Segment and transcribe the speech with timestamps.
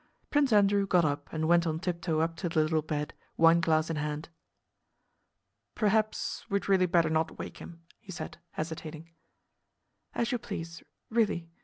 [0.31, 3.97] Prince Andrew got up and went on tiptoe up to the little bed, wineglass in
[3.97, 4.29] hand.
[5.75, 9.11] "Perhaps we'd really better not wake him," he said hesitating.
[10.15, 10.81] "As you please...
[11.11, 11.51] really...